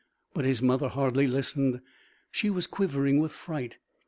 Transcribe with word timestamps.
But 0.33 0.45
his 0.45 0.63
mother 0.63 0.87
hardly 0.87 1.27
listened. 1.27 1.79
She 2.31 2.49
was 2.49 2.65
quivering 2.65 3.19
with 3.19 3.31
fright. 3.31 3.77